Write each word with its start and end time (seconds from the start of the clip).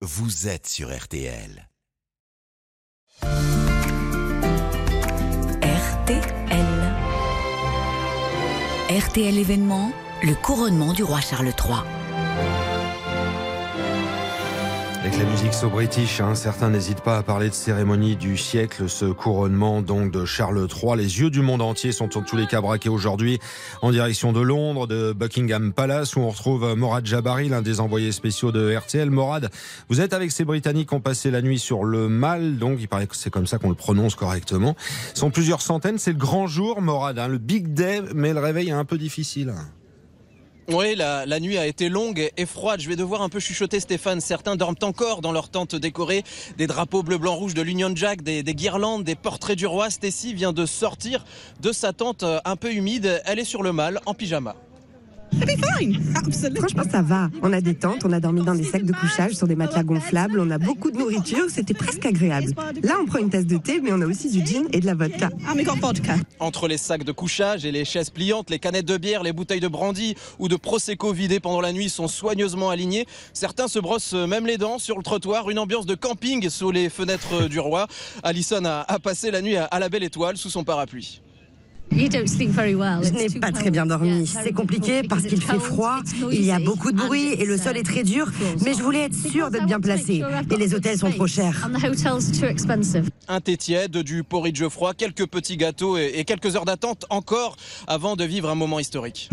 vous 0.00 0.46
êtes 0.46 0.68
sur 0.68 0.96
RTL. 0.96 1.68
RTL. 5.60 6.28
RTL 8.90 9.38
événement, 9.38 9.90
le 10.22 10.34
couronnement 10.34 10.92
du 10.92 11.02
roi 11.02 11.20
Charles 11.20 11.48
III. 11.48 12.67
Avec 15.08 15.20
la 15.20 15.30
musique 15.30 15.54
so 15.54 15.70
british, 15.70 16.20
hein, 16.20 16.34
certains 16.34 16.68
n'hésitent 16.68 17.00
pas 17.00 17.16
à 17.16 17.22
parler 17.22 17.48
de 17.48 17.54
cérémonie 17.54 18.14
du 18.14 18.36
siècle, 18.36 18.90
ce 18.90 19.06
couronnement 19.06 19.80
donc 19.80 20.10
de 20.10 20.26
Charles 20.26 20.68
III. 20.70 20.98
Les 20.98 21.20
yeux 21.20 21.30
du 21.30 21.40
monde 21.40 21.62
entier 21.62 21.92
sont 21.92 22.18
en 22.18 22.20
tous 22.20 22.36
les 22.36 22.46
cas 22.46 22.60
braqués 22.60 22.90
aujourd'hui 22.90 23.38
en 23.80 23.90
direction 23.90 24.34
de 24.34 24.40
Londres, 24.40 24.86
de 24.86 25.14
Buckingham 25.14 25.72
Palace, 25.72 26.14
où 26.14 26.20
on 26.20 26.28
retrouve 26.28 26.74
Morad 26.74 27.06
Jabari, 27.06 27.48
l'un 27.48 27.62
des 27.62 27.80
envoyés 27.80 28.12
spéciaux 28.12 28.52
de 28.52 28.76
RTL. 28.76 29.08
Morad, 29.08 29.48
vous 29.88 30.02
êtes 30.02 30.12
avec 30.12 30.30
ces 30.30 30.44
Britanniques 30.44 30.90
qui 30.90 30.94
ont 30.94 31.00
passé 31.00 31.30
la 31.30 31.40
nuit 31.40 31.58
sur 31.58 31.84
le 31.84 32.10
Mal, 32.10 32.58
donc 32.58 32.76
il 32.78 32.86
paraît 32.86 33.06
que 33.06 33.16
c'est 33.16 33.30
comme 33.30 33.46
ça 33.46 33.56
qu'on 33.56 33.70
le 33.70 33.76
prononce 33.76 34.14
correctement. 34.14 34.76
Ce 35.14 35.20
sont 35.20 35.30
plusieurs 35.30 35.62
centaines, 35.62 35.96
c'est 35.96 36.12
le 36.12 36.18
grand 36.18 36.46
jour, 36.46 36.82
Morad, 36.82 37.18
hein, 37.18 37.28
le 37.28 37.38
big 37.38 37.72
day, 37.72 38.02
mais 38.14 38.34
le 38.34 38.40
réveil 38.40 38.68
est 38.68 38.72
un 38.72 38.84
peu 38.84 38.98
difficile. 38.98 39.54
Oui, 40.70 40.94
la, 40.96 41.40
nuit 41.40 41.56
a 41.56 41.66
été 41.66 41.88
longue 41.88 42.30
et 42.36 42.44
froide. 42.44 42.80
Je 42.80 42.90
vais 42.90 42.96
devoir 42.96 43.22
un 43.22 43.30
peu 43.30 43.40
chuchoter 43.40 43.80
Stéphane. 43.80 44.20
Certains 44.20 44.54
dorment 44.54 44.76
encore 44.82 45.22
dans 45.22 45.32
leur 45.32 45.48
tente 45.48 45.74
décorée. 45.74 46.24
Des 46.58 46.66
drapeaux 46.66 47.02
bleu, 47.02 47.16
blanc, 47.16 47.36
rouge 47.36 47.54
de 47.54 47.62
l'Union 47.62 47.90
Jack, 47.94 48.20
des, 48.20 48.42
des, 48.42 48.54
guirlandes, 48.54 49.02
des 49.02 49.14
portraits 49.14 49.56
du 49.56 49.66
roi. 49.66 49.88
Stacy 49.88 50.34
vient 50.34 50.52
de 50.52 50.66
sortir 50.66 51.24
de 51.60 51.72
sa 51.72 51.94
tente 51.94 52.22
euh, 52.22 52.38
un 52.44 52.56
peu 52.56 52.74
humide. 52.74 53.22
Elle 53.24 53.38
est 53.38 53.44
sur 53.44 53.62
le 53.62 53.72
mal, 53.72 54.00
en 54.04 54.12
pyjama. 54.12 54.56
Franchement, 56.56 56.82
ça 56.90 57.02
va. 57.02 57.28
On 57.42 57.52
a 57.52 57.60
des 57.60 57.74
tentes, 57.74 58.04
on 58.04 58.12
a 58.12 58.20
dormi 58.20 58.42
dans 58.42 58.54
des 58.54 58.64
sacs 58.64 58.84
de 58.84 58.92
couchage 58.92 59.32
sur 59.32 59.46
des 59.46 59.56
matelas 59.56 59.82
gonflables, 59.84 60.40
on 60.40 60.50
a 60.50 60.58
beaucoup 60.58 60.90
de 60.90 60.98
nourriture, 60.98 61.46
c'était 61.48 61.74
presque 61.74 62.04
agréable. 62.06 62.52
Là, 62.82 62.94
on 63.00 63.06
prend 63.06 63.18
une 63.18 63.30
tasse 63.30 63.46
de 63.46 63.56
thé, 63.56 63.80
mais 63.82 63.92
on 63.92 64.00
a 64.00 64.06
aussi 64.06 64.30
du 64.30 64.44
gin 64.44 64.64
et 64.72 64.80
de 64.80 64.86
la 64.86 64.94
vodka. 64.94 65.30
Entre 66.40 66.68
les 66.68 66.78
sacs 66.78 67.04
de 67.04 67.12
couchage 67.12 67.64
et 67.64 67.72
les 67.72 67.84
chaises 67.84 68.10
pliantes, 68.10 68.50
les 68.50 68.58
canettes 68.58 68.86
de 68.86 68.96
bière, 68.96 69.22
les 69.22 69.32
bouteilles 69.32 69.60
de 69.60 69.68
brandy 69.68 70.14
ou 70.38 70.48
de 70.48 70.56
prosecco 70.56 71.12
vidées 71.12 71.40
pendant 71.40 71.60
la 71.60 71.72
nuit 71.72 71.88
sont 71.88 72.08
soigneusement 72.08 72.70
alignées. 72.70 73.06
Certains 73.32 73.68
se 73.68 73.78
brossent 73.78 74.14
même 74.14 74.46
les 74.46 74.58
dents 74.58 74.78
sur 74.78 74.96
le 74.96 75.02
trottoir, 75.02 75.50
une 75.50 75.58
ambiance 75.58 75.86
de 75.86 75.94
camping 75.94 76.48
sous 76.50 76.70
les 76.70 76.88
fenêtres 76.88 77.48
du 77.48 77.58
roi. 77.60 77.86
Alison 78.22 78.64
a, 78.64 78.84
a 78.88 78.98
passé 78.98 79.30
la 79.30 79.42
nuit 79.42 79.56
à 79.56 79.78
la 79.78 79.88
belle 79.88 80.02
étoile 80.04 80.36
sous 80.36 80.50
son 80.50 80.64
parapluie. 80.64 81.20
Je 81.90 83.12
n'ai 83.12 83.40
pas 83.40 83.50
très 83.52 83.70
bien 83.70 83.86
dormi. 83.86 84.26
C'est 84.26 84.52
compliqué 84.52 85.02
parce 85.08 85.24
qu'il 85.24 85.42
fait 85.42 85.58
froid, 85.58 86.00
il 86.30 86.44
y 86.44 86.50
a 86.52 86.58
beaucoup 86.58 86.92
de 86.92 86.96
bruit 86.96 87.32
et 87.38 87.44
le 87.44 87.56
sol 87.56 87.76
est 87.76 87.82
très 87.82 88.02
dur, 88.02 88.30
mais 88.64 88.74
je 88.74 88.82
voulais 88.82 89.04
être 89.04 89.14
sûre 89.14 89.50
d'être 89.50 89.66
bien 89.66 89.80
placée. 89.80 90.22
Et 90.50 90.56
les 90.56 90.74
hôtels 90.74 90.98
sont 90.98 91.10
trop 91.10 91.26
chers. 91.26 91.68
Un 93.28 93.40
thé 93.40 93.56
tiède, 93.56 93.96
du 93.98 94.22
porridge 94.24 94.66
froid, 94.68 94.94
quelques 94.94 95.26
petits 95.26 95.56
gâteaux 95.56 95.96
et 95.96 96.24
quelques 96.24 96.56
heures 96.56 96.64
d'attente 96.64 97.04
encore 97.10 97.56
avant 97.86 98.16
de 98.16 98.24
vivre 98.24 98.48
un 98.48 98.54
moment 98.54 98.78
historique. 98.78 99.28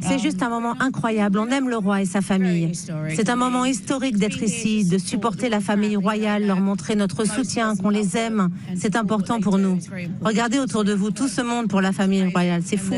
C'est 0.00 0.18
juste 0.18 0.42
un 0.42 0.48
moment 0.48 0.74
incroyable. 0.80 1.38
On 1.38 1.48
aime 1.48 1.68
le 1.68 1.76
roi 1.76 2.02
et 2.02 2.06
sa 2.06 2.20
famille. 2.20 2.72
C'est 3.14 3.28
un 3.28 3.36
moment 3.36 3.64
historique 3.64 4.16
d'être 4.18 4.42
ici, 4.42 4.84
de 4.84 4.98
supporter 4.98 5.48
la 5.48 5.60
famille 5.60 5.96
royale, 5.96 6.46
leur 6.46 6.60
montrer 6.60 6.96
notre 6.96 7.24
soutien, 7.24 7.76
qu'on 7.76 7.90
les 7.90 8.16
aime. 8.16 8.48
C'est 8.76 8.96
important 8.96 9.40
pour 9.40 9.58
nous. 9.58 9.78
Regardez 10.22 10.58
autour 10.58 10.84
de 10.84 10.91
vous 10.94 11.10
tout 11.10 11.28
ce 11.28 11.40
monde 11.40 11.68
pour 11.68 11.80
la 11.80 11.92
famille 11.92 12.26
royale. 12.28 12.62
C'est 12.64 12.76
fou. 12.76 12.94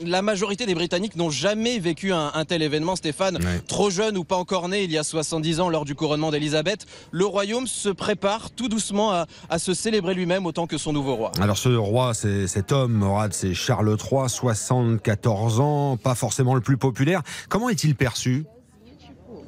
La 0.00 0.22
majorité 0.22 0.64
des 0.64 0.74
Britanniques 0.74 1.16
n'ont 1.16 1.30
jamais 1.30 1.78
vécu 1.78 2.12
un, 2.12 2.30
un, 2.34 2.44
tel 2.44 2.62
événement, 2.62 2.94
Stéphane. 2.94 3.36
Ouais. 3.36 3.60
Trop 3.66 3.90
jeune 3.90 4.16
ou 4.16 4.24
pas 4.24 4.36
encore 4.36 4.68
né 4.68 4.84
il 4.84 4.92
y 4.92 4.98
a 4.98 5.02
70 5.02 5.60
ans 5.60 5.68
lors 5.68 5.84
du 5.84 5.94
couronnement 5.94 6.30
d'Elisabeth, 6.30 6.86
le 7.10 7.26
royaume 7.26 7.66
se 7.66 7.88
prépare 7.88 8.50
tout 8.50 8.68
doucement 8.68 9.12
à, 9.12 9.26
à 9.50 9.58
se 9.58 9.74
célébrer 9.74 10.14
lui-même 10.14 10.46
autant 10.46 10.66
que 10.66 10.78
son 10.78 10.92
nouveau 10.92 11.16
roi. 11.16 11.32
Alors 11.40 11.58
ce 11.58 11.68
roi, 11.70 12.14
c'est 12.14 12.46
cet 12.46 12.70
homme, 12.72 12.92
Morad, 12.92 13.32
c'est 13.32 13.54
Charles 13.54 13.96
III, 13.98 14.28
74 14.28 15.60
ans, 15.60 15.96
pas 15.96 16.14
forcément 16.14 16.54
le 16.54 16.60
plus 16.60 16.76
populaire. 16.76 17.22
Comment 17.48 17.68
est-il 17.68 17.96
perçu? 17.96 18.44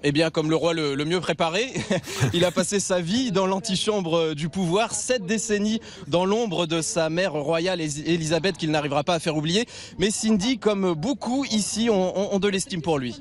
Eh 0.02 0.12
bien, 0.12 0.30
comme 0.30 0.50
le 0.50 0.56
roi 0.56 0.74
le, 0.74 0.94
le 0.94 1.04
mieux 1.04 1.20
préparé, 1.20 1.72
il 2.34 2.44
a 2.44 2.50
passé 2.50 2.80
sa 2.80 3.00
vie 3.00 3.32
dans 3.32 3.46
l'antichambre 3.46 4.34
du 4.34 4.48
pouvoir, 4.48 4.94
sept 4.94 5.26
décennies 5.26 5.80
dans 6.08 6.24
l'ombre 6.24 6.66
de 6.66 6.80
sa 6.80 7.10
mère 7.10 7.32
royale 7.32 7.80
Elisabeth 7.80 8.56
qu'il 8.56 8.70
n'arrivera 8.70 9.04
pas 9.04 9.14
à 9.14 9.18
faire 9.18 9.36
oublier. 9.36 9.66
Mais 9.98 10.10
Cindy, 10.10 10.58
comme 10.58 10.94
beaucoup 10.94 11.44
ici, 11.44 11.88
ont, 11.90 12.34
ont 12.34 12.38
de 12.38 12.48
l'estime 12.48 12.82
pour 12.82 12.98
lui. 12.98 13.20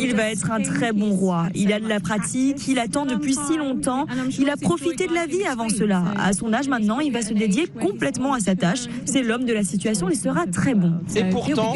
Il 0.00 0.16
va 0.16 0.30
être 0.30 0.50
un 0.50 0.62
très 0.62 0.92
bon 0.92 1.14
roi. 1.14 1.48
Il 1.54 1.72
a 1.72 1.80
de 1.80 1.88
la 1.88 2.00
pratique, 2.00 2.66
il 2.68 2.78
attend 2.78 3.06
depuis 3.06 3.34
si 3.34 3.56
longtemps. 3.56 4.06
Il 4.38 4.48
a 4.50 4.56
profité 4.56 5.06
de 5.06 5.14
la 5.14 5.26
vie 5.26 5.44
avant 5.44 5.68
cela. 5.68 6.04
À 6.18 6.32
son 6.32 6.52
âge 6.52 6.68
maintenant, 6.68 7.00
il 7.00 7.12
va 7.12 7.22
se 7.22 7.32
dédier 7.32 7.66
complètement 7.66 8.34
à 8.34 8.40
sa 8.40 8.54
tâche. 8.54 8.86
C'est 9.04 9.22
l'homme 9.22 9.44
de 9.44 9.52
la 9.52 9.64
situation, 9.64 10.08
il 10.08 10.16
sera 10.16 10.46
très 10.46 10.74
bon. 10.74 10.94
Et 11.14 11.24
pourtant, 11.24 11.74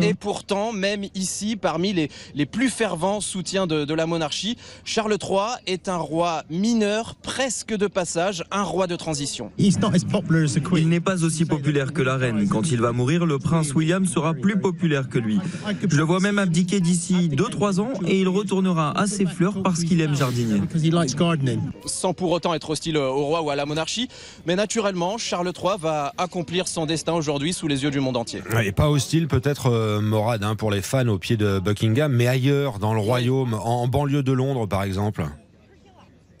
et 0.00 0.14
pourtant, 0.14 0.72
même 0.72 1.04
ici, 1.14 1.56
parmi 1.56 1.92
les, 1.92 2.08
les 2.34 2.46
plus 2.46 2.70
fervents 2.70 3.20
soutiens 3.20 3.66
de, 3.66 3.84
de, 3.84 3.94
la 3.94 4.06
monarchie. 4.06 4.56
Charles 4.84 5.16
III 5.20 5.56
est 5.66 5.88
un 5.88 5.96
roi 5.96 6.44
mineur, 6.50 7.14
presque 7.16 7.74
de 7.76 7.86
passage, 7.86 8.44
un 8.50 8.62
roi 8.62 8.86
de 8.86 8.96
transition. 8.96 9.50
Il 9.58 10.88
n'est 10.88 11.00
pas 11.00 11.24
aussi 11.24 11.44
populaire 11.44 11.92
que 11.92 12.02
la 12.02 12.16
reine. 12.16 12.48
Quand 12.48 12.70
il 12.70 12.80
va 12.80 12.92
mourir, 12.92 13.26
le 13.26 13.38
prince 13.38 13.74
William 13.74 14.06
sera 14.06 14.34
plus 14.34 14.58
populaire 14.58 15.08
que 15.08 15.18
lui. 15.18 15.38
Je 15.88 15.96
le 15.96 16.02
vois 16.02 16.20
même 16.20 16.38
abdiquer 16.38 16.80
d'ici 16.80 17.28
2-3 17.28 17.80
ans 17.80 17.92
et 18.06 18.20
il 18.20 18.28
retournera 18.28 18.98
à 18.98 19.06
ses 19.06 19.26
fleurs 19.26 19.62
parce 19.62 19.84
qu'il 19.84 20.00
aime 20.00 20.14
jardiner. 20.14 20.60
Sans 21.86 22.14
pour 22.14 22.30
autant 22.30 22.54
être 22.54 22.70
hostile 22.70 22.96
au 22.96 23.24
roi 23.24 23.42
ou 23.42 23.50
à 23.50 23.56
la 23.56 23.66
monarchie, 23.66 24.08
mais 24.46 24.56
naturellement, 24.56 25.18
Charles 25.18 25.52
III 25.56 25.78
va 25.80 26.12
accomplir 26.18 26.68
son 26.68 26.86
destin 26.86 27.12
aujourd'hui 27.12 27.52
sous 27.52 27.68
les 27.68 27.82
yeux 27.82 27.90
du 27.90 28.00
monde 28.00 28.16
entier. 28.16 28.42
Et 28.64 28.72
pas 28.72 28.88
hostile 28.88 29.28
peut-être, 29.28 29.70
euh, 29.70 30.00
Morad, 30.00 30.42
hein, 30.42 30.56
pour 30.56 30.70
les 30.70 30.82
fans 30.82 31.08
au 31.08 31.18
pied 31.18 31.36
de 31.36 31.58
Buckingham 31.58 32.05
mais 32.08 32.26
ailleurs 32.26 32.78
dans 32.78 32.94
le 32.94 33.00
royaume, 33.00 33.54
en 33.54 33.88
banlieue 33.88 34.22
de 34.22 34.32
Londres 34.32 34.66
par 34.66 34.82
exemple 34.82 35.24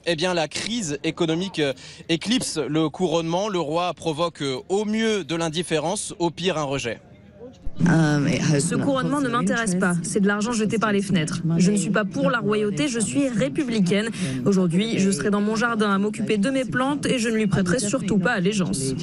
eh 0.06 0.14
bien, 0.14 0.34
la 0.34 0.46
crise 0.46 0.98
économique 1.02 1.60
éclipse 2.08 2.58
le 2.58 2.88
couronnement. 2.88 3.48
Le 3.48 3.58
roi 3.58 3.92
provoque 3.92 4.44
au 4.68 4.84
mieux 4.84 5.24
de 5.24 5.34
l'indifférence, 5.34 6.14
au 6.20 6.30
pire 6.30 6.58
un 6.58 6.62
rejet. 6.62 7.00
Ce 7.78 8.74
couronnement 8.74 9.20
ne 9.20 9.28
m'intéresse 9.28 9.74
pas. 9.74 9.94
C'est 10.02 10.20
de 10.20 10.26
l'argent 10.26 10.52
jeté 10.52 10.78
par 10.78 10.92
les 10.92 11.02
fenêtres. 11.02 11.42
Je 11.58 11.70
ne 11.70 11.76
suis 11.76 11.90
pas 11.90 12.04
pour 12.04 12.30
la 12.30 12.38
royauté, 12.38 12.88
je 12.88 12.98
suis 12.98 13.28
républicaine. 13.28 14.08
Aujourd'hui, 14.44 14.98
je 14.98 15.10
serai 15.10 15.30
dans 15.30 15.40
mon 15.40 15.56
jardin 15.56 15.90
à 15.90 15.98
m'occuper 15.98 16.38
de 16.38 16.50
mes 16.50 16.64
plantes 16.64 17.06
et 17.06 17.18
je 17.18 17.28
ne 17.28 17.34
lui 17.34 17.46
prêterai 17.46 17.78
surtout 17.78 18.18
pas 18.18 18.32
allégeance. 18.32 18.94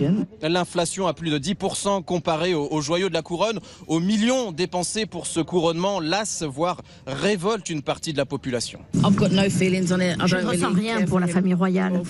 L'inflation 0.41 1.07
a 1.07 1.13
plus 1.13 1.29
de 1.29 1.37
10% 1.37 2.03
comparée 2.03 2.53
aux, 2.53 2.81
joyaux 2.81 3.09
de 3.09 3.13
la 3.13 3.21
couronne, 3.21 3.59
aux 3.87 3.99
millions 3.99 4.51
dépensés 4.51 5.05
pour 5.05 5.27
ce 5.27 5.39
couronnement, 5.39 5.99
lasse, 5.99 6.43
voire 6.43 6.81
révolte 7.07 7.69
une 7.69 7.81
partie 7.81 8.13
de 8.13 8.17
la 8.17 8.25
population. 8.25 8.79
Je 8.93 8.99
ne 9.07 10.47
ressens 10.47 10.73
rien 10.73 11.05
pour 11.05 11.19
la 11.19 11.27
famille 11.27 11.53
royale. 11.53 12.01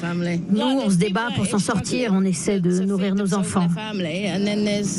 Nous, 0.50 0.62
on 0.62 0.90
se 0.90 0.96
débat 0.96 1.28
pour 1.36 1.46
s'en 1.46 1.60
sortir, 1.60 2.12
on 2.14 2.24
essaie 2.24 2.60
de 2.60 2.80
nourrir 2.84 3.16
nos 3.16 3.34
enfants. 3.34 3.68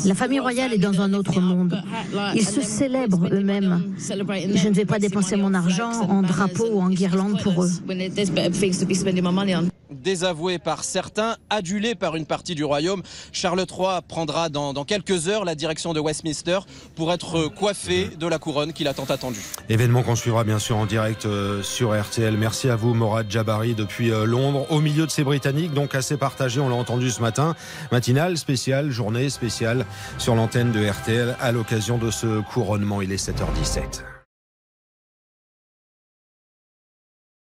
La 0.05 0.15
famille 0.15 0.39
royale 0.39 0.73
est 0.73 0.77
dans 0.77 1.01
un 1.01 1.13
autre 1.13 1.39
monde. 1.41 1.54
Ils 2.35 2.45
se 2.45 2.61
célèbrent 2.61 3.27
eux-mêmes. 3.31 3.93
Je 3.97 4.67
ne 4.69 4.73
vais 4.73 4.85
pas 4.85 4.99
dépenser 4.99 5.35
mon 5.35 5.53
argent 5.53 5.91
en 6.09 6.21
drapeaux 6.21 6.69
ou 6.73 6.81
en 6.81 6.89
guirlandes 6.89 7.41
pour 7.41 7.63
eux. 7.63 7.71
Désavoué 10.05 10.59
par 10.59 10.83
certains, 10.83 11.35
adulé 11.49 11.95
par 11.95 12.15
une 12.15 12.27
partie 12.27 12.53
du 12.53 12.63
royaume, 12.63 13.01
Charles 13.31 13.65
III 13.67 14.01
prendra 14.07 14.49
dans, 14.49 14.85
quelques 14.85 15.27
heures 15.27 15.45
la 15.45 15.55
direction 15.55 15.93
de 15.93 15.99
Westminster 15.99 16.59
pour 16.95 17.11
être 17.11 17.47
coiffé 17.47 18.11
de 18.15 18.27
la 18.27 18.37
couronne 18.37 18.71
qu'il 18.71 18.87
a 18.87 18.93
tant 18.93 19.05
attendue. 19.05 19.41
Événement 19.67 20.03
qu'on 20.03 20.15
suivra 20.15 20.43
bien 20.43 20.59
sûr 20.59 20.77
en 20.77 20.85
direct 20.85 21.25
euh, 21.25 21.63
sur 21.63 21.99
RTL. 21.99 22.37
Merci 22.37 22.69
à 22.69 22.75
vous 22.75 22.93
Morad 22.93 23.31
Jabari 23.31 23.73
depuis 23.73 24.11
euh, 24.11 24.25
Londres, 24.25 24.67
au 24.69 24.79
milieu 24.79 25.07
de 25.07 25.11
ces 25.11 25.23
Britanniques, 25.23 25.73
donc 25.73 25.95
assez 25.95 26.17
partagés, 26.17 26.61
on 26.61 26.69
l'a 26.69 26.75
entendu 26.75 27.09
ce 27.09 27.21
matin. 27.21 27.55
Matinale 27.91 28.37
spéciale, 28.37 28.91
journée 28.91 29.31
spéciale 29.31 29.87
sur 30.19 30.35
l'antenne 30.35 30.71
de 30.71 30.87
RTL 30.87 31.35
à 31.41 31.51
l'occasion 31.51 31.97
de 31.97 32.11
ce 32.11 32.41
couronnement. 32.41 33.01
Il 33.01 33.11
est 33.11 33.27
7h17. 33.27 34.14